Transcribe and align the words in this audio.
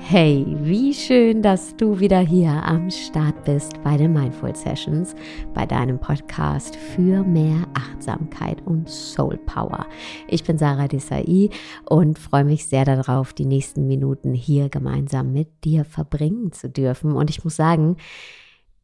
Hey, 0.00 0.46
wie 0.60 0.94
schön, 0.94 1.42
dass 1.42 1.76
du 1.76 2.00
wieder 2.00 2.20
hier 2.20 2.50
am 2.50 2.90
Start 2.90 3.44
bist 3.44 3.82
bei 3.82 3.96
den 3.98 4.14
Mindful 4.14 4.56
Sessions, 4.56 5.14
bei 5.52 5.66
deinem 5.66 5.98
Podcast 5.98 6.76
für 6.76 7.22
mehr 7.24 7.66
Achtsamkeit 7.74 8.64
und 8.64 8.88
Soul 8.88 9.36
Power. 9.44 9.86
Ich 10.28 10.44
bin 10.44 10.56
Sarah 10.56 10.88
Desai 10.88 11.50
und 11.84 12.18
freue 12.18 12.44
mich 12.44 12.66
sehr 12.66 12.86
darauf, 12.86 13.34
die 13.34 13.44
nächsten 13.44 13.86
Minuten 13.86 14.32
hier 14.32 14.70
gemeinsam 14.70 15.34
mit 15.34 15.64
dir 15.64 15.84
verbringen 15.84 16.52
zu 16.52 16.70
dürfen. 16.70 17.12
Und 17.12 17.28
ich 17.28 17.44
muss 17.44 17.56
sagen, 17.56 17.96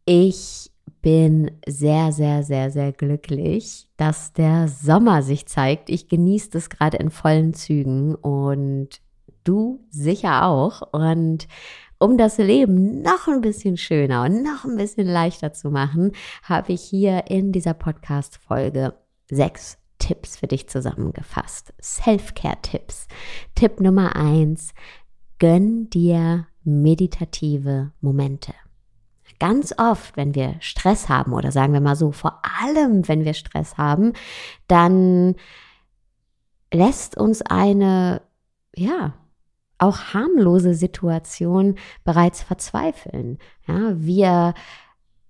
ich 0.05 0.71
bin 1.01 1.53
sehr, 1.67 2.13
sehr, 2.13 2.43
sehr, 2.43 2.71
sehr 2.71 2.93
glücklich, 2.93 3.87
dass 3.97 4.35
der 4.35 4.69
Sommer 4.69 5.23
sich 5.23 5.47
zeigt. 5.47 5.89
Ich 5.89 6.09
genieße 6.09 6.51
das 6.51 6.69
gerade 6.69 6.99
in 6.99 7.11
vollen 7.11 7.55
Zügen 7.55 8.15
und 8.15 9.01
du 9.45 9.85
sicher 9.91 10.47
auch. 10.47 10.83
Und 10.93 11.47
um 11.99 12.19
das 12.19 12.39
Leben 12.39 13.03
noch 13.03 13.29
ein 13.29 13.41
bisschen 13.41 13.77
schöner 13.77 14.25
und 14.25 14.43
noch 14.43 14.65
ein 14.65 14.77
bisschen 14.77 15.07
leichter 15.07 15.53
zu 15.53 15.71
machen, 15.71 16.13
habe 16.43 16.73
ich 16.73 16.83
hier 16.83 17.31
in 17.31 17.53
dieser 17.53 17.75
Podcast-Folge 17.75 18.95
sechs 19.31 19.79
Tipps 19.99 20.37
für 20.37 20.47
dich 20.47 20.69
zusammengefasst. 20.69 21.73
Self-Care-Tipps. 21.81 23.07
Tipp 23.55 23.81
Nummer 23.81 24.17
eins, 24.17 24.75
gönn 25.39 25.89
dir 25.89 26.47
meditative 26.63 27.93
Momente. 28.01 28.53
Ganz 29.39 29.75
oft, 29.79 30.17
wenn 30.17 30.35
wir 30.35 30.57
Stress 30.61 31.09
haben 31.09 31.33
oder 31.33 31.53
sagen 31.53 31.73
wir 31.73 31.81
mal 31.81 31.97
so, 31.97 32.13
vor 32.13 32.41
allem 32.63 33.09
wenn 33.09 33.25
wir 33.25 33.35
Stress 33.35 33.77
haben, 33.77 34.13
dann 34.69 35.35
lässt 36.73 37.17
uns 37.17 37.43
eine, 37.43 38.23
ja, 38.77 39.15
auch 39.79 40.15
harmlose 40.15 40.75
Situation 40.75 41.77
bereits 42.05 42.43
verzweifeln. 42.43 43.39
Ja, 43.67 43.93
wir 43.97 44.55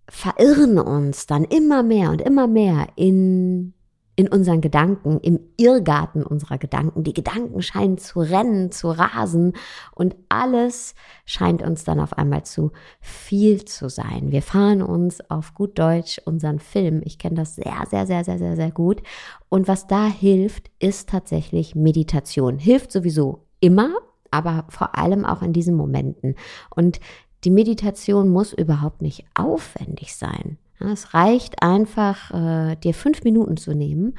verirren 0.09 0.78
uns 0.78 1.27
dann 1.27 1.45
immer 1.45 1.83
mehr 1.83 2.11
und 2.11 2.20
immer 2.20 2.47
mehr 2.47 2.89
in, 2.95 3.73
in 4.17 4.28
unseren 4.28 4.61
Gedanken, 4.61 5.19
im 5.20 5.41
Irrgarten 5.56 6.23
unserer 6.23 6.59
Gedanken. 6.59 7.05
Die 7.05 7.14
Gedanken 7.14 7.62
scheinen 7.62 7.97
zu 7.97 8.20
rennen, 8.20 8.70
zu 8.70 8.91
rasen 8.91 9.55
und 9.95 10.14
alles 10.28 10.95
scheint 11.25 11.62
uns 11.62 11.84
dann 11.84 12.01
auf 12.01 12.19
einmal 12.19 12.45
zu 12.45 12.73
viel 13.01 13.64
zu 13.64 13.89
sein. 13.89 14.31
Wir 14.31 14.42
fahren 14.42 14.83
uns 14.83 15.20
auf 15.31 15.55
gut 15.55 15.79
Deutsch 15.79 16.20
unseren 16.27 16.58
Film. 16.58 17.01
Ich 17.05 17.19
kenne 17.19 17.36
das 17.36 17.56
sehr, 17.56 17.84
sehr, 17.89 18.06
sehr, 18.06 18.25
sehr, 18.25 18.39
sehr, 18.39 18.56
sehr 18.56 18.70
gut. 18.70 19.03
Und 19.48 19.69
was 19.69 19.86
da 19.86 20.06
hilft, 20.06 20.70
ist 20.79 21.08
tatsächlich 21.08 21.75
Meditation. 21.75 22.58
Hilft 22.58 22.92
sowieso 22.92 23.47
immer, 23.61 23.91
aber 24.35 24.65
vor 24.69 24.99
allem 24.99 25.25
auch 25.25 25.43
in 25.43 25.53
diesen 25.53 25.77
Momenten. 25.77 26.35
Und 26.75 27.01
die 27.45 27.51
Meditation 27.51 28.29
muss 28.29 28.53
überhaupt 28.53 29.01
nicht 29.01 29.25
aufwendig 29.35 30.17
sein. 30.17 30.59
Es 30.81 31.15
reicht 31.15 31.63
einfach, 31.63 32.31
äh, 32.33 32.77
dir 32.77 32.95
fünf 32.95 33.23
Minuten 33.23 33.57
zu 33.57 33.75
nehmen 33.75 34.19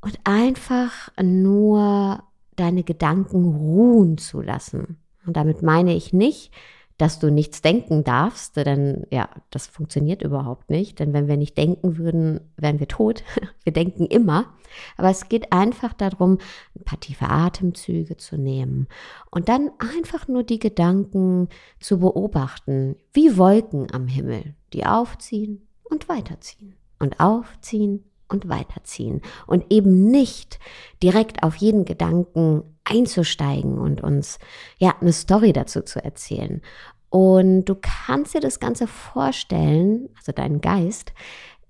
und 0.00 0.18
einfach 0.24 1.10
nur 1.22 2.22
deine 2.56 2.82
Gedanken 2.82 3.44
ruhen 3.44 4.18
zu 4.18 4.40
lassen. 4.40 4.98
Und 5.26 5.36
damit 5.36 5.62
meine 5.62 5.94
ich 5.94 6.12
nicht, 6.12 6.52
dass 6.96 7.18
du 7.18 7.30
nichts 7.30 7.60
denken 7.60 8.04
darfst, 8.04 8.56
denn 8.56 9.06
ja, 9.10 9.28
das 9.50 9.66
funktioniert 9.66 10.22
überhaupt 10.22 10.70
nicht, 10.70 11.00
denn 11.00 11.12
wenn 11.12 11.26
wir 11.26 11.36
nicht 11.36 11.58
denken 11.58 11.98
würden, 11.98 12.40
wären 12.56 12.78
wir 12.78 12.88
tot. 12.88 13.24
Wir 13.64 13.72
denken 13.72 14.04
immer, 14.04 14.52
aber 14.98 15.08
es 15.08 15.30
geht 15.30 15.50
einfach 15.50 15.94
darum, 15.94 16.36
ein 16.78 16.84
paar 16.84 17.00
tiefe 17.00 17.30
Atemzüge 17.30 18.18
zu 18.18 18.36
nehmen 18.36 18.88
und 19.30 19.48
dann 19.48 19.70
einfach 19.78 20.28
nur 20.28 20.42
die 20.42 20.58
Gedanken 20.58 21.48
zu 21.80 21.98
beobachten, 21.98 22.96
wie 23.14 23.38
Wolken 23.38 23.90
am 23.90 24.06
Himmel, 24.06 24.54
die 24.74 24.84
aufziehen 24.84 25.66
und 25.82 26.10
weiterziehen 26.10 26.76
und 26.98 27.20
aufziehen 27.20 28.04
und 28.34 28.48
weiterziehen 28.48 29.22
und 29.46 29.64
eben 29.70 30.10
nicht 30.10 30.58
direkt 31.02 31.42
auf 31.42 31.56
jeden 31.56 31.84
Gedanken 31.84 32.62
einzusteigen 32.84 33.78
und 33.78 34.02
uns 34.02 34.38
ja 34.78 34.94
eine 35.00 35.12
Story 35.12 35.52
dazu 35.52 35.82
zu 35.82 36.04
erzählen. 36.04 36.60
Und 37.08 37.66
du 37.66 37.76
kannst 37.80 38.34
dir 38.34 38.40
das 38.40 38.58
Ganze 38.58 38.86
vorstellen, 38.86 40.08
also 40.16 40.32
deinen 40.32 40.60
Geist 40.60 41.12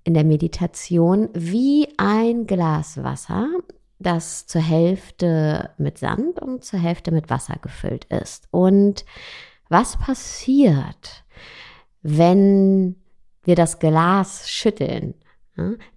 in 0.03 0.13
der 0.13 0.23
Meditation, 0.23 1.29
wie 1.33 1.87
ein 1.97 2.47
Glas 2.47 3.03
Wasser, 3.03 3.47
das 3.99 4.47
zur 4.47 4.61
Hälfte 4.61 5.69
mit 5.77 5.97
Sand 5.97 6.41
und 6.41 6.63
zur 6.63 6.79
Hälfte 6.79 7.11
mit 7.11 7.29
Wasser 7.29 7.55
gefüllt 7.61 8.05
ist. 8.05 8.47
Und 8.51 9.05
was 9.69 9.97
passiert, 9.97 11.23
wenn 12.01 12.95
wir 13.43 13.55
das 13.55 13.79
Glas 13.79 14.49
schütteln? 14.49 15.15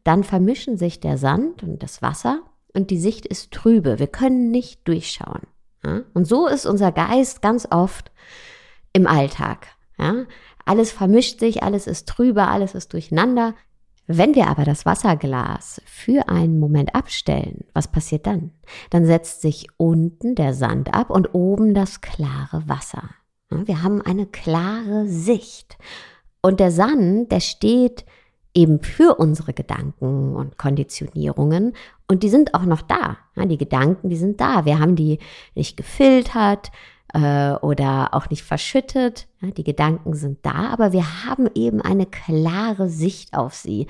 Dann 0.04 0.24
vermischen 0.24 0.76
sich 0.76 1.00
der 1.00 1.18
Sand 1.18 1.62
und 1.62 1.82
das 1.82 2.02
Wasser 2.02 2.42
und 2.74 2.90
die 2.90 2.98
Sicht 2.98 3.26
ist 3.26 3.50
trübe. 3.50 3.98
Wir 3.98 4.06
können 4.06 4.50
nicht 4.50 4.86
durchschauen. 4.86 5.42
Und 6.14 6.26
so 6.26 6.46
ist 6.46 6.66
unser 6.66 6.92
Geist 6.92 7.42
ganz 7.42 7.66
oft 7.70 8.10
im 8.92 9.06
Alltag. 9.06 9.68
Alles 10.64 10.92
vermischt 10.92 11.40
sich, 11.40 11.62
alles 11.62 11.86
ist 11.86 12.08
trübe, 12.08 12.46
alles 12.46 12.74
ist 12.74 12.92
durcheinander. 12.92 13.54
Wenn 14.06 14.34
wir 14.34 14.46
aber 14.46 14.64
das 14.64 14.86
Wasserglas 14.86 15.82
für 15.84 16.28
einen 16.28 16.58
Moment 16.58 16.94
abstellen, 16.94 17.64
was 17.74 17.88
passiert 17.88 18.26
dann? 18.26 18.52
Dann 18.90 19.04
setzt 19.04 19.42
sich 19.42 19.66
unten 19.76 20.34
der 20.34 20.54
Sand 20.54 20.94
ab 20.94 21.10
und 21.10 21.34
oben 21.34 21.74
das 21.74 22.00
klare 22.00 22.66
Wasser. 22.66 23.10
Wir 23.50 23.82
haben 23.82 24.02
eine 24.02 24.26
klare 24.26 25.06
Sicht. 25.06 25.78
Und 26.42 26.60
der 26.60 26.70
Sand, 26.70 27.32
der 27.32 27.40
steht 27.40 28.04
eben 28.54 28.82
für 28.82 29.16
unsere 29.16 29.52
Gedanken 29.52 30.34
und 30.34 30.58
Konditionierungen. 30.58 31.74
Und 32.08 32.22
die 32.22 32.28
sind 32.28 32.54
auch 32.54 32.64
noch 32.64 32.82
da. 32.82 33.18
Ja, 33.36 33.46
die 33.46 33.58
Gedanken, 33.58 34.08
die 34.08 34.16
sind 34.16 34.40
da. 34.40 34.64
Wir 34.64 34.78
haben 34.78 34.96
die 34.96 35.18
nicht 35.54 35.76
gefiltert 35.76 36.70
äh, 37.12 37.52
oder 37.52 38.14
auch 38.14 38.30
nicht 38.30 38.42
verschüttet. 38.42 39.28
Ja, 39.40 39.50
die 39.50 39.64
Gedanken 39.64 40.14
sind 40.14 40.38
da, 40.42 40.70
aber 40.70 40.92
wir 40.92 41.24
haben 41.26 41.48
eben 41.54 41.80
eine 41.80 42.06
klare 42.06 42.88
Sicht 42.88 43.34
auf 43.34 43.54
sie. 43.54 43.86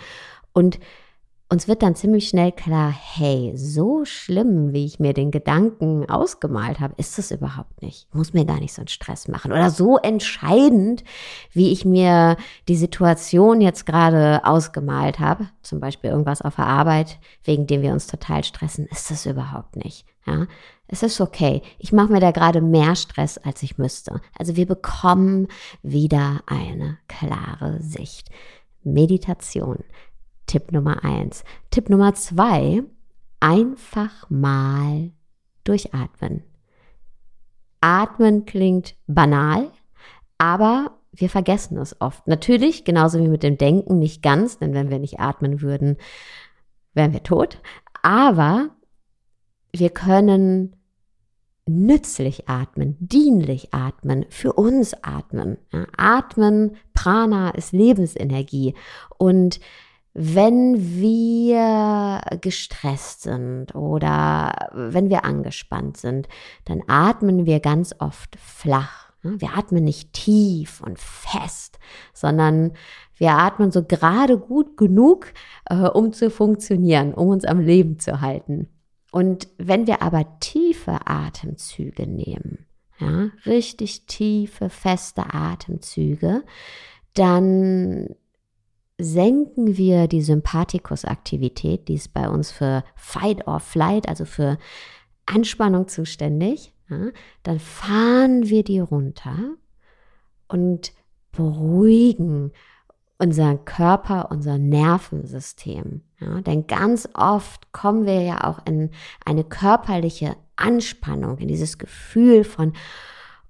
Und 0.53 0.79
uns 1.51 1.67
wird 1.67 1.83
dann 1.83 1.95
ziemlich 1.95 2.29
schnell 2.29 2.53
klar, 2.53 2.91
hey, 2.91 3.53
so 3.57 4.05
schlimm, 4.05 4.75
wie 4.75 4.85
ich 4.85 5.01
mir 5.01 5.15
den 5.15 5.31
Gedanken 5.31 6.09
ausgemalt 6.09 6.79
habe, 6.79 6.95
ist 6.99 7.19
es 7.19 7.31
überhaupt 7.31 7.81
nicht. 7.81 8.07
Ich 8.09 8.15
muss 8.15 8.35
mir 8.35 8.45
gar 8.45 8.61
nicht 8.61 8.75
so 8.75 8.83
einen 8.83 8.89
Stress 8.89 9.29
machen. 9.29 9.53
Oder 9.53 9.71
so 9.71 9.97
entscheidend, 9.97 11.05
wie 11.53 11.73
ich 11.73 11.87
mir 11.87 12.37
die 12.69 12.77
Situation 12.77 13.63
jetzt 13.63 13.87
gerade 13.87 14.45
ausgemalt 14.45 15.21
habe, 15.21 15.49
zum 15.63 15.81
Beispiel 15.81 16.11
irgendwas 16.11 16.43
auf 16.43 16.57
der 16.57 16.67
Arbeit, 16.67 17.19
wegen 17.45 17.67
dem 17.67 17.81
wir 17.81 17.93
uns 17.93 18.07
total 18.07 18.45
stressen, 18.45 18.87
ist 18.91 19.11
es 19.11 19.25
überhaupt 19.25 19.77
nicht. 19.77 20.05
Ja, 20.27 20.47
es 20.87 21.03
ist 21.03 21.19
okay. 21.19 21.63
Ich 21.79 21.93
mache 21.93 22.13
mir 22.13 22.21
da 22.21 22.31
gerade 22.31 22.61
mehr 22.61 22.95
Stress, 22.95 23.39
als 23.39 23.63
ich 23.63 23.79
müsste. 23.79 24.21
Also 24.39 24.57
wir 24.57 24.67
bekommen 24.67 25.49
wieder 25.83 26.43
eine 26.47 26.99
klare 27.09 27.81
Sicht. 27.81 28.29
Meditation 28.85 29.85
Tipp 30.49 30.73
Nummer 30.73 31.05
eins. 31.05 31.45
Tipp 31.71 31.89
Nummer 31.89 32.15
zwei, 32.15 32.83
einfach 33.39 34.29
mal 34.29 35.13
durchatmen. 35.63 36.43
Atmen 37.81 38.45
klingt 38.45 38.97
banal, 39.07 39.71
aber 40.39 40.99
wir 41.13 41.29
vergessen 41.29 41.79
es 41.79 42.01
oft. 42.01 42.27
Natürlich, 42.27 42.85
genauso 42.85 43.21
wie 43.21 43.29
mit 43.29 43.43
dem 43.43 43.57
Denken, 43.57 43.99
nicht 43.99 44.23
ganz, 44.23 44.59
denn 44.59 44.75
wenn 44.75 44.91
wir 44.91 44.99
nicht 44.99 45.21
atmen 45.21 45.61
würden, 45.61 45.97
wären 46.95 47.13
wir 47.13 47.23
tot. 47.23 47.61
Aber 48.03 48.71
wir 49.73 49.91
können 49.91 50.75
nützlich 51.67 52.49
atmen, 52.49 52.97
dienlich 52.99 53.75
atmen, 53.75 54.25
für 54.31 54.55
uns 54.55 54.95
atmen. 55.03 55.59
Atmen, 55.97 56.77
Prana 56.95 57.51
ist 57.51 57.73
Lebensenergie 57.73 58.75
und 59.19 59.61
wenn 60.21 61.01
wir 61.01 62.21
gestresst 62.41 63.23
sind 63.23 63.73
oder 63.77 64.71
wenn 64.75 65.11
wir 65.11 65.25
angespannt 65.25 65.97
sind, 65.97 66.29
dann 66.65 66.83
atmen 66.89 67.47
wir 67.47 67.61
ganz 67.61 67.95
oft 68.01 68.37
flach. 68.37 69.13
Wir 69.23 69.57
atmen 69.57 69.85
nicht 69.85 70.13
tief 70.15 70.81
und 70.81 70.99
fest, 70.99 71.79
sondern 72.13 72.73
wir 73.17 73.31
atmen 73.31 73.71
so 73.71 73.85
gerade 73.85 74.39
gut 74.39 74.77
genug, 74.77 75.33
äh, 75.71 75.77
um 75.77 76.13
zu 76.13 76.31
funktionieren, 76.31 77.15
um 77.15 77.29
uns 77.29 77.45
am 77.45 77.61
Leben 77.61 78.01
zu 78.01 78.21
halten. 78.21 78.69
Und 79.13 79.47
wenn 79.57 79.87
wir 79.87 80.03
aber 80.03 80.41
tiefe 80.41 81.07
Atemzüge 81.07 82.09
nehmen, 82.09 82.67
ja, 82.99 83.31
richtig 83.47 84.07
tiefe, 84.07 84.69
feste 84.69 85.33
Atemzüge, 85.33 86.43
dann 87.15 88.17
senken 88.99 89.77
wir 89.77 90.09
die 90.09 90.23
Sympathikusaktivität, 90.23 91.89
die 91.89 91.95
ist 91.95 92.13
bei 92.13 92.29
uns 92.29 92.51
für 92.51 92.83
Fight 92.97 93.47
or 93.47 93.61
Flight, 93.61 94.09
also 94.09 94.25
für 94.25 94.59
Anspannung 95.27 95.89
zuständig. 95.89 96.75
ja, 96.91 97.11
dann 97.45 97.61
fahren 97.61 98.49
wir 98.49 98.65
die 98.65 98.81
runter 98.81 99.55
und 100.49 100.93
beruhigen 101.33 102.53
unseren 103.19 103.65
Körper, 103.65 104.31
unser 104.31 104.59
Nervensystem. 104.59 106.03
Ja, 106.21 106.41
denn 106.41 106.67
ganz 106.67 107.09
oft 107.15 107.73
kommen 107.73 108.07
wir 108.07 108.23
ja 108.23 108.45
auch 108.45 108.61
in 108.65 108.91
eine 109.25 109.45
körperliche 109.45 110.37
Anspannung, 110.57 111.39
in 111.39 111.49
dieses 111.49 111.79
Gefühl 111.79 112.45
von, 112.45 112.73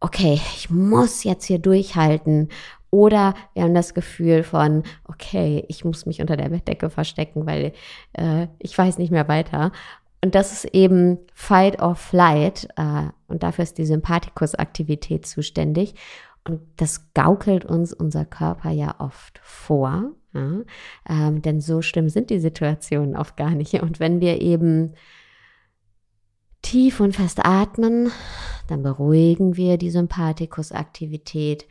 okay, 0.01 0.41
ich 0.57 0.71
muss 0.71 1.25
jetzt 1.25 1.45
hier 1.45 1.59
durchhalten. 1.59 2.49
Oder 2.91 3.35
wir 3.55 3.65
haben 3.65 3.75
das 3.75 3.95
Gefühl 3.95 4.43
von, 4.43 4.83
okay, 5.05 5.65
ich 5.69 5.85
muss 5.85 6.07
mich 6.07 6.21
unter 6.21 6.37
der 6.37 6.49
Bettdecke 6.49 6.91
verstecken, 6.91 7.47
weil 7.47 7.73
äh, 8.15 8.47
ich 8.59 8.77
weiß 8.77 8.99
nicht 8.99 9.11
mehr 9.11 9.29
weiter. 9.29 9.73
Und 10.25 10.35
das 10.35 10.53
ist 10.53 10.75
eben 10.75 11.19
Fight 11.35 11.81
or 11.83 11.95
Flight. 11.95 12.69
Äh, 12.77 13.11
und 13.29 13.43
dafür 13.43 13.63
ist 13.65 13.79
die 13.79 13.87
Sympathikusaktivität 13.87 15.27
zuständig. 15.27 15.95
Und 16.45 16.61
das 16.77 17.13
gaukelt 17.13 17.65
uns 17.67 17.93
unser 17.93 18.25
Körper 18.25 18.71
ja 18.71 18.97
oft 18.99 19.39
vor. 19.43 20.13
Ja? 20.33 20.61
Ähm, 21.09 21.43
denn 21.43 21.61
so 21.61 21.83
schlimm 21.83 22.09
sind 22.09 22.31
die 22.31 22.41
Situationen 22.41 23.17
oft 23.17 23.37
gar 23.37 23.51
nicht. 23.51 23.75
Und 23.75 24.01
wenn 24.01 24.21
wir 24.21 24.41
eben 24.41 24.95
tief 26.63 27.01
und 27.01 27.15
fest 27.15 27.41
atmen, 27.45 28.11
dann 28.67 28.83
beruhigen 28.83 29.57
wir 29.57 29.79
die 29.79 29.91
Sympathikusaktivität 29.91 31.67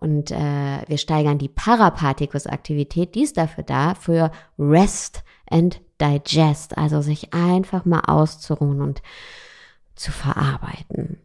und 0.00 0.30
äh, 0.30 0.82
wir 0.86 0.96
steigern 0.96 1.38
die 1.38 1.48
Parapathikuaktivität. 1.48 3.14
Die 3.14 3.22
ist 3.22 3.36
dafür 3.36 3.64
da, 3.64 3.94
für 3.94 4.32
Rest 4.58 5.22
and 5.48 5.80
Digest, 6.00 6.78
also 6.78 7.02
sich 7.02 7.34
einfach 7.34 7.84
mal 7.84 8.00
auszuruhen 8.06 8.80
und 8.80 9.02
zu 9.94 10.10
verarbeiten. 10.10 11.18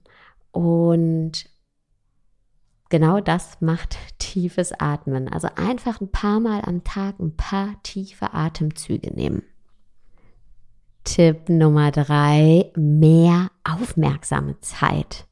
Und 0.51 1.45
genau 2.89 3.21
das 3.21 3.61
macht 3.61 3.97
tiefes 4.19 4.73
Atmen. 4.73 5.31
Also 5.31 5.47
einfach 5.55 6.01
ein 6.01 6.11
paar 6.11 6.41
Mal 6.41 6.61
am 6.65 6.83
Tag 6.83 7.19
ein 7.19 7.37
paar 7.37 7.81
tiefe 7.83 8.33
Atemzüge 8.33 9.11
nehmen. 9.13 9.43
Tipp 11.05 11.47
Nummer 11.47 11.91
drei, 11.91 12.71
mehr 12.75 13.51
aufmerksame 13.63 14.59
Zeit. 14.59 15.27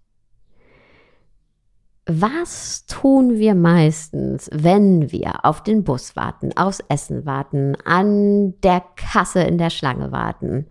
Was 2.05 2.85
tun 2.85 3.38
wir 3.38 3.55
meistens, 3.55 4.50
wenn 4.51 5.11
wir 5.11 5.45
auf 5.45 5.63
den 5.63 5.85
Bus 5.85 6.17
warten, 6.17 6.51
aufs 6.57 6.83
Essen 6.89 7.25
warten, 7.25 7.77
an 7.85 8.59
der 8.61 8.83
Kasse 8.97 9.44
in 9.44 9.57
der 9.57 9.69
Schlange 9.69 10.11
warten? 10.11 10.67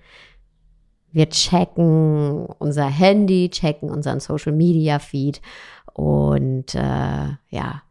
Wir 1.11 1.31
checken 1.31 2.47
unser 2.59 2.85
Handy, 2.87 3.49
checken 3.51 3.91
unseren 3.91 4.21
Social 4.21 4.53
Media 4.53 4.99
Feed 4.99 5.41
und 5.95 6.75
äh, 6.75 7.29
ja, 7.49 7.83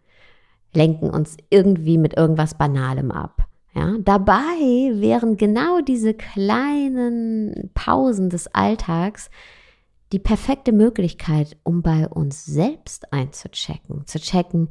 lenken 0.74 1.10
uns 1.10 1.38
irgendwie 1.50 1.98
mit 1.98 2.16
irgendwas 2.18 2.56
Banalem 2.56 3.12
ab. 3.12 3.46
Ja, 3.74 3.96
dabei 4.00 4.92
wären 4.94 5.38
genau 5.38 5.82
diese 5.82 6.14
kleinen 6.14 7.72
Pausen 7.74 8.30
des 8.30 8.54
Alltags 8.54 9.30
die 10.12 10.20
perfekte 10.20 10.72
Möglichkeit, 10.72 11.58
um 11.64 11.82
bei 11.82 12.08
uns 12.08 12.46
selbst 12.46 13.14
einzuchecken, 13.14 14.06
zu 14.08 14.20
checken, 14.20 14.70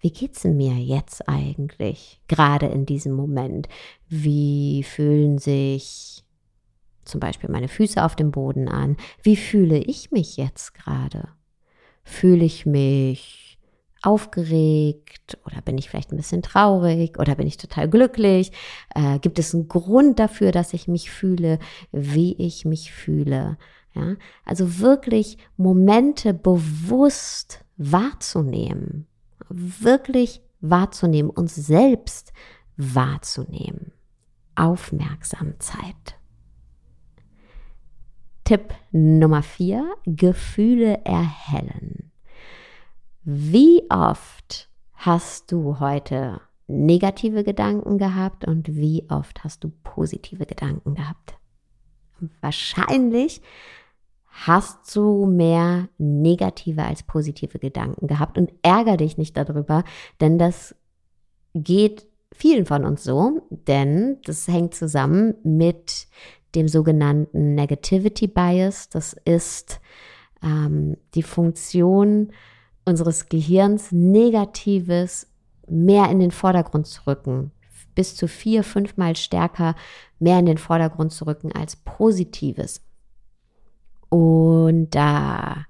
wie 0.00 0.10
geht's 0.10 0.44
mir 0.44 0.74
jetzt 0.74 1.28
eigentlich, 1.28 2.20
gerade 2.28 2.66
in 2.66 2.86
diesem 2.86 3.12
Moment? 3.12 3.68
Wie 4.08 4.84
fühlen 4.84 5.38
sich 5.38 6.24
zum 7.04 7.20
Beispiel 7.20 7.50
meine 7.50 7.68
Füße 7.68 8.02
auf 8.04 8.14
dem 8.14 8.30
Boden 8.30 8.68
an? 8.68 8.96
Wie 9.22 9.36
fühle 9.36 9.78
ich 9.78 10.12
mich 10.12 10.36
jetzt 10.36 10.74
gerade? 10.74 11.28
Fühle 12.04 12.44
ich 12.44 12.64
mich 12.64 13.58
aufgeregt 14.02 15.38
oder 15.44 15.60
bin 15.62 15.76
ich 15.76 15.90
vielleicht 15.90 16.12
ein 16.12 16.16
bisschen 16.16 16.42
traurig 16.42 17.18
oder 17.18 17.34
bin 17.34 17.48
ich 17.48 17.56
total 17.56 17.88
glücklich? 17.88 18.52
Äh, 18.94 19.18
gibt 19.18 19.40
es 19.40 19.52
einen 19.52 19.66
Grund 19.66 20.20
dafür, 20.20 20.52
dass 20.52 20.72
ich 20.72 20.86
mich 20.86 21.10
fühle, 21.10 21.58
wie 21.90 22.34
ich 22.36 22.64
mich 22.64 22.92
fühle? 22.92 23.58
Ja, 23.94 24.16
also 24.44 24.78
wirklich 24.78 25.38
Momente 25.56 26.34
bewusst 26.34 27.64
wahrzunehmen, 27.76 29.06
wirklich 29.48 30.42
wahrzunehmen, 30.60 31.30
uns 31.30 31.54
selbst 31.54 32.32
wahrzunehmen. 32.76 33.92
Aufmerksamkeit. 34.54 36.18
Tipp 38.44 38.74
Nummer 38.92 39.42
vier, 39.42 39.94
Gefühle 40.04 41.04
erhellen. 41.04 42.10
Wie 43.22 43.82
oft 43.90 44.70
hast 44.94 45.52
du 45.52 45.80
heute 45.80 46.40
negative 46.66 47.44
Gedanken 47.44 47.98
gehabt 47.98 48.46
und 48.46 48.74
wie 48.74 49.06
oft 49.10 49.44
hast 49.44 49.64
du 49.64 49.70
positive 49.82 50.46
Gedanken 50.46 50.94
gehabt? 50.94 51.38
Wahrscheinlich 52.40 53.42
hast 54.46 54.94
du 54.94 55.26
mehr 55.26 55.88
negative 55.98 56.84
als 56.84 57.02
positive 57.02 57.58
Gedanken 57.58 58.06
gehabt 58.06 58.38
und 58.38 58.52
ärger 58.62 58.96
dich 58.96 59.18
nicht 59.18 59.36
darüber, 59.36 59.84
denn 60.20 60.38
das 60.38 60.76
geht 61.54 62.06
vielen 62.32 62.66
von 62.66 62.84
uns 62.84 63.02
so, 63.02 63.42
denn 63.50 64.18
das 64.24 64.46
hängt 64.46 64.74
zusammen 64.74 65.34
mit 65.42 66.06
dem 66.54 66.68
sogenannten 66.68 67.54
Negativity 67.54 68.28
Bias. 68.28 68.88
Das 68.88 69.16
ist 69.24 69.80
ähm, 70.42 70.96
die 71.14 71.22
Funktion 71.22 72.32
unseres 72.84 73.28
Gehirns, 73.28 73.92
Negatives 73.92 75.26
mehr 75.68 76.10
in 76.10 76.20
den 76.20 76.30
Vordergrund 76.30 76.86
zu 76.86 77.06
rücken, 77.06 77.50
bis 77.94 78.14
zu 78.14 78.28
vier, 78.28 78.62
fünfmal 78.62 79.16
stärker 79.16 79.74
mehr 80.18 80.38
in 80.38 80.46
den 80.46 80.58
Vordergrund 80.58 81.12
zu 81.12 81.26
rücken 81.26 81.52
als 81.52 81.76
Positives. 81.76 82.87
Und 84.08 84.90
da 84.90 85.64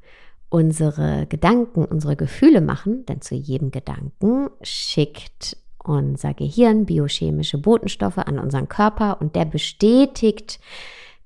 unsere 0.51 1.27
Gedanken 1.27 1.85
unsere 1.85 2.17
Gefühle 2.17 2.61
machen, 2.61 3.05
denn 3.07 3.21
zu 3.21 3.35
jedem 3.35 3.71
Gedanken 3.71 4.49
schickt 4.63 5.57
unser 5.79 6.35
Gehirn 6.35 6.87
biochemische 6.87 7.59
Botenstoffe 7.59 8.19
an 8.19 8.39
unseren 8.39 8.69
Körper 8.69 9.21
und 9.21 9.37
der 9.37 9.45
bestätigt 9.45 10.61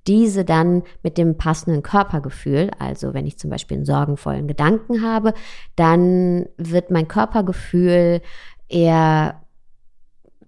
diese 0.08 0.44
dann 0.44 0.82
mit 1.02 1.18
dem 1.18 1.36
passenden 1.36 1.82
Körpergefühl. 1.82 2.70
Also 2.78 3.14
wenn 3.14 3.26
ich 3.26 3.38
zum 3.38 3.50
Beispiel 3.50 3.76
einen 3.76 3.86
sorgenvollen 3.86 4.48
Gedanken 4.48 5.02
habe, 5.02 5.32
dann 5.76 6.46
wird 6.56 6.90
mein 6.90 7.06
Körpergefühl 7.06 8.20
eher 8.68 9.40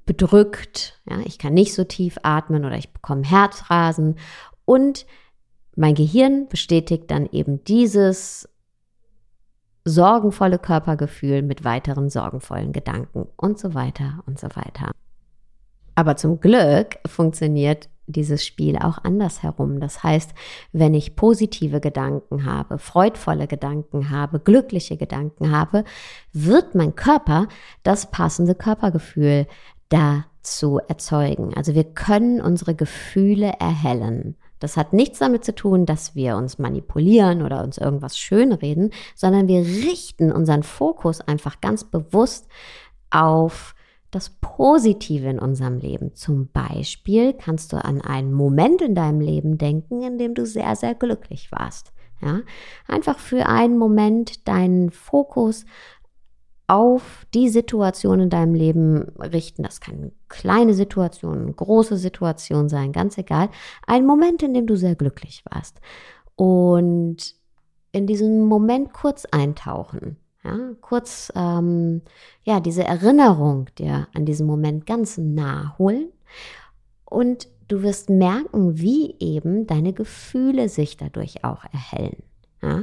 bedrückt. 0.07 1.01
Ja, 1.09 1.19
ich 1.25 1.39
kann 1.39 1.55
nicht 1.55 1.75
so 1.75 1.85
tief 1.85 2.19
atmen 2.23 2.65
oder 2.65 2.77
ich 2.77 2.93
bekomme 2.93 3.23
Herzrasen 3.23 4.17
und 4.65 5.07
mein 5.77 5.95
Gehirn 5.95 6.49
bestätigt 6.49 7.11
dann 7.11 7.27
eben 7.27 7.65
dieses 7.65 8.49
sorgenvolle 9.85 10.59
Körpergefühl 10.59 11.43
mit 11.43 11.65
weiteren 11.65 12.09
sorgenvollen 12.09 12.73
Gedanken 12.73 13.27
und 13.37 13.59
so 13.59 13.75
weiter 13.75 14.23
und 14.27 14.39
so 14.39 14.49
weiter. 14.55 14.93
Aber 15.95 16.17
zum 16.17 16.41
Glück 16.41 16.99
funktioniert 17.07 17.89
dieses 18.07 18.45
Spiel 18.45 18.77
auch 18.77 18.99
andersherum. 18.99 19.81
Das 19.81 20.03
heißt, 20.03 20.33
wenn 20.73 20.95
ich 20.95 21.17
positive 21.17 21.81
Gedanken 21.81 22.45
habe, 22.45 22.79
freudvolle 22.79 23.47
Gedanken 23.47 24.11
habe, 24.11 24.41
glückliche 24.41 24.97
Gedanken 24.97 25.51
habe, 25.51 25.85
wird 26.33 26.75
mein 26.75 26.95
Körper 26.95 27.49
das 27.83 28.11
passende 28.11 28.55
Körpergefühl 28.55 29.47
dazu 29.89 30.81
erzeugen. 30.89 31.55
Also 31.55 31.75
wir 31.75 31.85
können 31.85 32.41
unsere 32.41 32.75
Gefühle 32.75 33.55
erhellen. 33.59 34.37
Das 34.65 34.79
hat 34.79 34.95
nichts 34.95 35.19
damit 35.19 35.45
zu 35.45 35.55
tun, 35.55 35.85
dass 35.85 36.15
wir 36.15 36.39
uns 36.39 36.59
manipulieren 36.59 37.43
oder 37.43 37.63
uns 37.63 37.77
irgendwas 37.77 38.17
schönreden, 38.17 38.95
sondern 39.15 39.47
wir 39.47 39.61
richten 39.61 40.33
unseren 40.33 40.63
Fokus 40.63 41.21
einfach 41.21 41.61
ganz 41.61 41.85
bewusst 41.85 42.49
auf 43.11 43.75
das 44.11 44.31
Positive 44.31 45.29
in 45.29 45.39
unserem 45.39 45.77
Leben. 45.77 46.15
Zum 46.15 46.49
Beispiel 46.49 47.35
kannst 47.35 47.75
du 47.75 47.85
an 47.85 48.01
einen 48.01 48.33
Moment 48.33 48.81
in 48.81 48.95
deinem 48.95 49.21
Leben 49.21 49.59
denken, 49.59 50.03
in 50.03 50.17
dem 50.17 50.33
du 50.33 50.47
sehr, 50.47 50.77
sehr 50.77 50.95
glücklich 50.95 51.53
warst. 51.53 51.93
Ja, 52.23 52.41
einfach 52.89 53.19
für 53.19 53.45
einen 53.45 53.77
Moment 53.77 54.49
deinen 54.49 54.91
Fokus 54.91 55.67
auf 56.69 57.27
die 57.35 57.51
Situation 57.51 58.19
in 58.19 58.31
deinem 58.31 58.55
Leben 58.55 59.11
richten. 59.19 59.63
Das 59.63 59.83
kann 59.83 60.13
kleine 60.35 60.75
Situation, 60.75 61.55
große 61.55 61.97
Situation 61.97 62.69
sein, 62.69 62.91
ganz 62.91 63.17
egal. 63.19 63.51
Ein 63.87 64.05
Moment, 64.05 64.43
in 64.43 64.53
dem 64.53 64.67
du 64.67 64.75
sehr 64.77 64.97
glücklich 64.97 65.45
warst. 65.49 65.81
Und 66.35 67.37
in 67.93 68.09
diesen 68.09 68.45
Moment 68.45 68.93
kurz 68.93 69.27
eintauchen. 69.27 70.17
Ja, 70.43 70.59
kurz 70.81 71.33
ähm, 71.37 72.03
ja, 72.43 72.61
diese 72.61 72.85
Erinnerung 72.85 73.67
dir 73.79 74.09
an 74.13 74.27
diesen 74.27 74.47
Moment 74.47 74.87
ganz 74.87 75.17
nah 75.17 75.79
holen. 75.79 76.09
Und 77.05 77.49
du 77.69 77.83
wirst 77.83 78.11
merken, 78.11 78.77
wie 78.79 79.15
eben 79.21 79.67
deine 79.69 79.93
Gefühle 79.93 80.69
sich 80.69 80.97
dadurch 80.97 81.45
auch 81.45 81.65
erhellen. 81.73 82.25
Ja, 82.61 82.83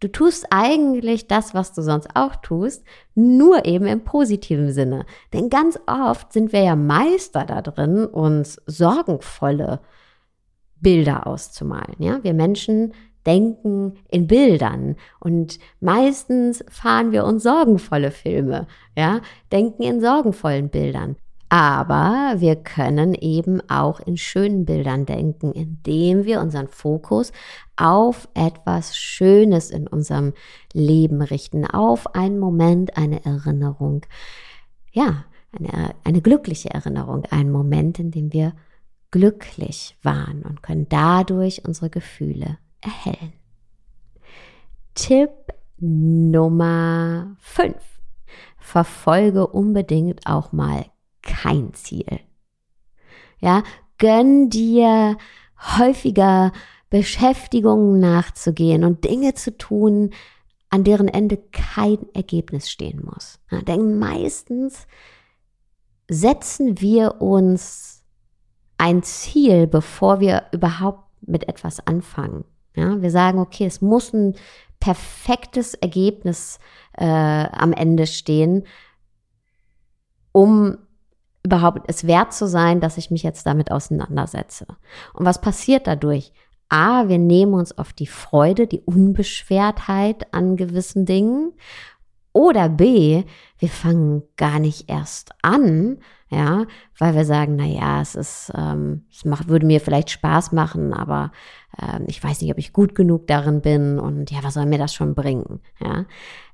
Du 0.00 0.08
tust 0.08 0.46
eigentlich 0.50 1.28
das, 1.28 1.52
was 1.52 1.74
du 1.74 1.82
sonst 1.82 2.08
auch 2.14 2.36
tust, 2.36 2.84
nur 3.14 3.66
eben 3.66 3.86
im 3.86 4.02
positiven 4.02 4.72
Sinne. 4.72 5.04
Denn 5.34 5.50
ganz 5.50 5.78
oft 5.86 6.32
sind 6.32 6.52
wir 6.52 6.62
ja 6.62 6.74
Meister 6.74 7.44
da 7.44 7.60
drin, 7.60 8.06
uns 8.06 8.60
sorgenvolle 8.66 9.80
Bilder 10.80 11.26
auszumalen. 11.26 11.96
Ja, 11.98 12.24
wir 12.24 12.32
Menschen 12.32 12.94
denken 13.26 13.98
in 14.08 14.26
Bildern 14.26 14.96
und 15.18 15.58
meistens 15.80 16.64
fahren 16.70 17.12
wir 17.12 17.24
uns 17.24 17.42
sorgenvolle 17.42 18.10
Filme. 18.10 18.66
Ja, 18.96 19.20
denken 19.52 19.82
in 19.82 20.00
sorgenvollen 20.00 20.70
Bildern. 20.70 21.16
Aber 21.52 22.36
wir 22.36 22.54
können 22.54 23.12
eben 23.12 23.60
auch 23.68 23.98
in 23.98 24.16
schönen 24.16 24.64
Bildern 24.64 25.04
denken, 25.04 25.50
indem 25.50 26.24
wir 26.24 26.40
unseren 26.40 26.68
Fokus 26.68 27.32
auf 27.74 28.28
etwas 28.34 28.96
Schönes 28.96 29.70
in 29.70 29.88
unserem 29.88 30.32
Leben 30.72 31.20
richten, 31.22 31.66
auf 31.66 32.14
einen 32.14 32.38
Moment, 32.38 32.96
eine 32.96 33.24
Erinnerung. 33.24 34.06
Ja, 34.92 35.24
eine, 35.50 35.92
eine 36.04 36.20
glückliche 36.20 36.70
Erinnerung, 36.70 37.24
einen 37.30 37.50
Moment, 37.50 37.98
in 37.98 38.12
dem 38.12 38.32
wir 38.32 38.52
glücklich 39.10 39.96
waren 40.04 40.42
und 40.42 40.62
können 40.62 40.88
dadurch 40.88 41.64
unsere 41.64 41.90
Gefühle 41.90 42.58
erhellen. 42.80 43.32
Tipp 44.94 45.30
Nummer 45.78 47.34
5. 47.40 47.74
Verfolge 48.56 49.48
unbedingt 49.48 50.28
auch 50.28 50.52
mal 50.52 50.84
kein 51.22 51.74
Ziel. 51.74 52.20
Ja, 53.40 53.62
gönn 53.98 54.50
dir 54.50 55.16
häufiger 55.78 56.52
Beschäftigungen 56.90 58.00
nachzugehen 58.00 58.84
und 58.84 59.04
Dinge 59.04 59.34
zu 59.34 59.56
tun, 59.56 60.10
an 60.70 60.84
deren 60.84 61.08
Ende 61.08 61.36
kein 61.36 61.98
Ergebnis 62.14 62.70
stehen 62.70 63.04
muss. 63.04 63.40
Ja, 63.50 63.60
denn 63.62 63.98
meistens 63.98 64.86
setzen 66.08 66.80
wir 66.80 67.20
uns 67.20 68.02
ein 68.78 69.02
Ziel, 69.02 69.66
bevor 69.66 70.20
wir 70.20 70.46
überhaupt 70.52 71.04
mit 71.20 71.48
etwas 71.48 71.86
anfangen. 71.86 72.44
Ja, 72.74 73.00
wir 73.02 73.10
sagen, 73.10 73.38
okay, 73.38 73.66
es 73.66 73.80
muss 73.80 74.12
ein 74.12 74.34
perfektes 74.80 75.74
Ergebnis 75.74 76.58
äh, 76.96 77.04
am 77.04 77.72
Ende 77.72 78.06
stehen, 78.06 78.66
um 80.32 80.78
überhaupt 81.42 81.82
es 81.88 82.06
wert 82.06 82.32
zu 82.32 82.46
sein, 82.46 82.80
dass 82.80 82.98
ich 82.98 83.10
mich 83.10 83.22
jetzt 83.22 83.46
damit 83.46 83.70
auseinandersetze. 83.70 84.66
Und 85.14 85.26
was 85.26 85.40
passiert 85.40 85.86
dadurch? 85.86 86.32
A, 86.68 87.08
wir 87.08 87.18
nehmen 87.18 87.54
uns 87.54 87.76
auf 87.76 87.92
die 87.92 88.06
Freude, 88.06 88.66
die 88.66 88.80
Unbeschwertheit 88.80 90.32
an 90.32 90.56
gewissen 90.56 91.04
Dingen. 91.04 91.52
Oder 92.32 92.68
B, 92.68 93.24
wir 93.58 93.68
fangen 93.68 94.22
gar 94.36 94.60
nicht 94.60 94.88
erst 94.88 95.32
an, 95.42 95.98
ja, 96.28 96.66
weil 96.96 97.16
wir 97.16 97.24
sagen, 97.24 97.56
na 97.56 97.64
ja, 97.64 98.00
es 98.00 98.14
ist, 98.14 98.52
ähm, 98.54 99.04
es 99.10 99.24
macht, 99.24 99.48
würde 99.48 99.66
mir 99.66 99.80
vielleicht 99.80 100.10
Spaß 100.10 100.52
machen, 100.52 100.92
aber 100.92 101.32
ähm, 101.82 102.04
ich 102.06 102.22
weiß 102.22 102.40
nicht, 102.40 102.52
ob 102.52 102.58
ich 102.58 102.72
gut 102.72 102.94
genug 102.94 103.26
darin 103.26 103.62
bin 103.62 103.98
und 103.98 104.30
ja, 104.30 104.44
was 104.44 104.54
soll 104.54 104.66
mir 104.66 104.78
das 104.78 104.94
schon 104.94 105.16
bringen, 105.16 105.60
ja. 105.80 106.06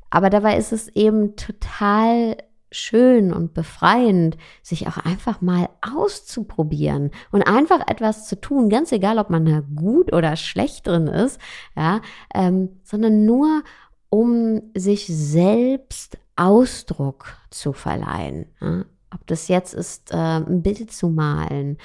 Aber 0.08 0.30
dabei 0.30 0.56
ist 0.56 0.72
es 0.72 0.88
eben 0.88 1.36
total 1.36 2.38
schön 2.70 3.32
und 3.32 3.54
befreiend, 3.54 4.36
sich 4.62 4.88
auch 4.88 4.98
einfach 4.98 5.40
mal 5.40 5.68
auszuprobieren 5.80 7.10
und 7.30 7.42
einfach 7.42 7.86
etwas 7.88 8.28
zu 8.28 8.40
tun, 8.40 8.68
ganz 8.68 8.92
egal, 8.92 9.18
ob 9.18 9.30
man 9.30 9.44
da 9.44 9.62
gut 9.74 10.12
oder 10.12 10.36
schlecht 10.36 10.86
drin 10.86 11.06
ist, 11.06 11.40
ja, 11.76 12.00
ähm, 12.34 12.80
sondern 12.82 13.24
nur 13.24 13.62
um 14.08 14.62
sich 14.74 15.06
selbst 15.06 16.18
Ausdruck 16.36 17.36
zu 17.50 17.72
verleihen. 17.72 18.46
Ja. 18.60 18.84
Ob 19.14 19.26
das 19.26 19.48
jetzt 19.48 19.72
ist, 19.72 20.12
äh, 20.12 20.16
ein 20.16 20.62
Bild 20.62 20.92
zu 20.92 21.08
malen, 21.08 21.78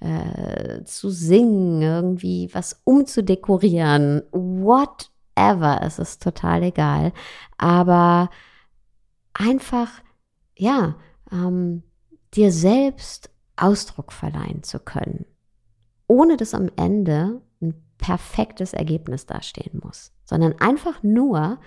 äh, 0.00 0.84
zu 0.84 1.10
singen, 1.10 1.82
irgendwie 1.82 2.48
was 2.52 2.80
umzudekorieren, 2.84 4.22
whatever, 4.32 5.80
es 5.82 5.98
ist 5.98 6.22
total 6.22 6.62
egal. 6.62 7.12
Aber 7.58 8.30
einfach 9.34 9.90
ja, 10.58 10.96
ähm, 11.32 11.82
dir 12.34 12.52
selbst 12.52 13.30
Ausdruck 13.56 14.12
verleihen 14.12 14.62
zu 14.62 14.78
können, 14.78 15.24
ohne 16.06 16.36
dass 16.36 16.54
am 16.54 16.70
Ende 16.76 17.40
ein 17.60 17.74
perfektes 17.96 18.72
Ergebnis 18.72 19.26
dastehen 19.26 19.80
muss, 19.82 20.12
sondern 20.24 20.54
einfach 20.60 21.02
nur, 21.02 21.58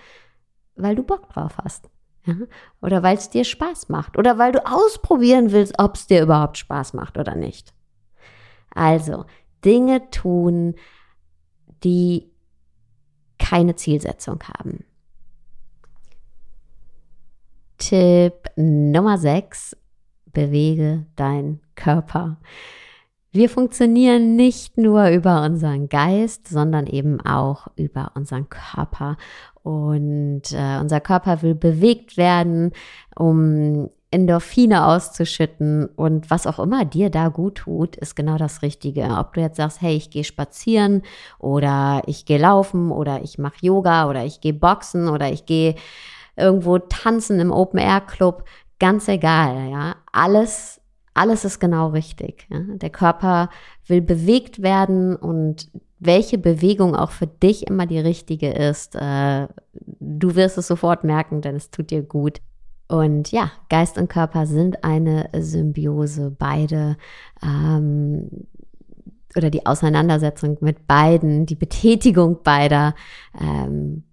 weil 0.76 0.94
du 0.94 1.02
Bock 1.02 1.28
drauf 1.30 1.58
hast. 1.58 1.90
Ja? 2.24 2.34
Oder 2.80 3.02
weil 3.02 3.16
es 3.16 3.30
dir 3.30 3.44
Spaß 3.44 3.88
macht. 3.88 4.16
Oder 4.16 4.38
weil 4.38 4.52
du 4.52 4.64
ausprobieren 4.64 5.52
willst, 5.52 5.78
ob 5.78 5.96
es 5.96 6.06
dir 6.06 6.22
überhaupt 6.22 6.56
Spaß 6.58 6.94
macht 6.94 7.18
oder 7.18 7.34
nicht. 7.34 7.74
Also, 8.70 9.26
Dinge 9.64 10.08
tun, 10.10 10.76
die 11.84 12.30
keine 13.38 13.74
Zielsetzung 13.74 14.38
haben. 14.44 14.84
Tipp 17.82 18.48
Nummer 18.54 19.18
6. 19.18 19.76
Bewege 20.26 21.04
deinen 21.16 21.60
Körper. 21.74 22.38
Wir 23.32 23.50
funktionieren 23.50 24.36
nicht 24.36 24.78
nur 24.78 25.08
über 25.08 25.42
unseren 25.42 25.88
Geist, 25.88 26.46
sondern 26.46 26.86
eben 26.86 27.20
auch 27.20 27.66
über 27.74 28.12
unseren 28.14 28.48
Körper. 28.48 29.16
Und 29.64 30.52
äh, 30.52 30.78
unser 30.80 31.00
Körper 31.00 31.42
will 31.42 31.56
bewegt 31.56 32.16
werden, 32.16 32.70
um 33.16 33.90
Endorphine 34.12 34.86
auszuschütten 34.86 35.86
und 35.86 36.30
was 36.30 36.46
auch 36.46 36.60
immer 36.60 36.84
dir 36.84 37.10
da 37.10 37.28
gut 37.28 37.56
tut, 37.56 37.96
ist 37.96 38.14
genau 38.14 38.36
das 38.36 38.62
Richtige. 38.62 39.08
Ob 39.18 39.32
du 39.32 39.40
jetzt 39.40 39.56
sagst, 39.56 39.80
hey, 39.80 39.96
ich 39.96 40.10
gehe 40.10 40.22
spazieren 40.22 41.02
oder 41.40 42.02
ich 42.06 42.26
gehe 42.26 42.38
laufen 42.38 42.92
oder 42.92 43.22
ich 43.24 43.38
mache 43.38 43.56
Yoga 43.62 44.08
oder 44.08 44.24
ich 44.24 44.40
gehe 44.40 44.54
boxen 44.54 45.08
oder 45.08 45.32
ich 45.32 45.46
gehe 45.46 45.74
irgendwo 46.36 46.78
tanzen 46.78 47.40
im 47.40 47.50
Open-Air-Club, 47.50 48.44
ganz 48.78 49.08
egal, 49.08 49.70
ja. 49.70 49.96
Alles, 50.12 50.80
alles 51.14 51.44
ist 51.44 51.60
genau 51.60 51.88
richtig. 51.88 52.46
Ja? 52.50 52.60
Der 52.60 52.90
Körper 52.90 53.50
will 53.86 54.00
bewegt 54.00 54.62
werden 54.62 55.16
und 55.16 55.70
welche 55.98 56.36
Bewegung 56.36 56.96
auch 56.96 57.12
für 57.12 57.28
dich 57.28 57.68
immer 57.68 57.86
die 57.86 58.00
richtige 58.00 58.50
ist, 58.50 58.96
äh, 58.96 59.46
du 60.00 60.34
wirst 60.34 60.58
es 60.58 60.66
sofort 60.66 61.04
merken, 61.04 61.42
denn 61.42 61.54
es 61.54 61.70
tut 61.70 61.90
dir 61.90 62.02
gut. 62.02 62.40
Und 62.88 63.30
ja, 63.30 63.52
Geist 63.68 63.98
und 63.98 64.08
Körper 64.08 64.46
sind 64.46 64.84
eine 64.84 65.30
Symbiose. 65.32 66.34
Beide 66.36 66.96
ähm, 67.42 68.28
oder 69.36 69.48
die 69.48 69.64
Auseinandersetzung 69.64 70.58
mit 70.60 70.86
beiden, 70.86 71.46
die 71.46 71.54
Betätigung 71.54 72.42
beider 72.42 72.94
ähm, 73.40 74.04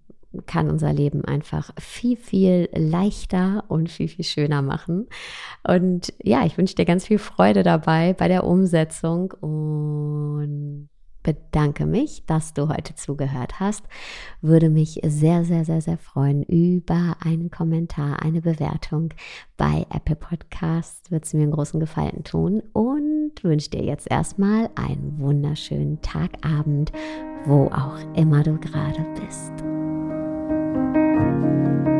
kann 0.46 0.70
unser 0.70 0.92
Leben 0.92 1.24
einfach 1.24 1.70
viel, 1.78 2.16
viel 2.16 2.68
leichter 2.74 3.64
und 3.68 3.90
viel, 3.90 4.08
viel 4.08 4.24
schöner 4.24 4.62
machen. 4.62 5.08
Und 5.66 6.12
ja, 6.22 6.44
ich 6.46 6.56
wünsche 6.56 6.76
dir 6.76 6.84
ganz 6.84 7.06
viel 7.06 7.18
Freude 7.18 7.62
dabei 7.62 8.12
bei 8.12 8.28
der 8.28 8.44
Umsetzung 8.44 9.32
und 9.40 10.88
bedanke 11.22 11.86
mich, 11.86 12.24
dass 12.26 12.54
du 12.54 12.68
heute 12.68 12.94
zugehört 12.94 13.60
hast. 13.60 13.84
Würde 14.40 14.70
mich 14.70 15.00
sehr, 15.04 15.44
sehr, 15.44 15.64
sehr, 15.64 15.80
sehr 15.80 15.98
freuen 15.98 16.42
über 16.44 17.16
einen 17.20 17.50
Kommentar, 17.50 18.22
eine 18.22 18.40
Bewertung 18.40 19.12
bei 19.56 19.86
Apple 19.90 20.16
Podcasts. 20.16 21.10
Wird 21.10 21.24
es 21.24 21.34
mir 21.34 21.42
einen 21.42 21.52
großen 21.52 21.80
Gefallen 21.80 22.24
tun 22.24 22.62
und 22.72 23.32
wünsche 23.42 23.70
dir 23.70 23.84
jetzt 23.84 24.10
erstmal 24.10 24.70
einen 24.74 25.18
wunderschönen 25.18 26.00
Tagabend, 26.00 26.92
wo 27.44 27.66
auch 27.66 27.98
immer 28.14 28.42
du 28.42 28.58
gerade 28.58 29.04
bist. 29.20 29.79
Thank 30.72 30.96
you. 31.88 31.99